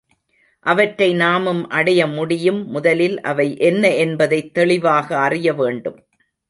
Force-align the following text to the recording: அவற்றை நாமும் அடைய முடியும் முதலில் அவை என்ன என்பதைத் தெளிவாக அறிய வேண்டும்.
அவற்றை 0.65 1.13
நாமும் 1.13 1.69
அடைய 1.69 2.07
முடியும் 2.07 2.65
முதலில் 2.67 3.21
அவை 3.21 3.57
என்ன 3.57 3.93
என்பதைத் 3.95 4.53
தெளிவாக 4.53 5.17
அறிய 5.17 5.53
வேண்டும். 5.53 5.99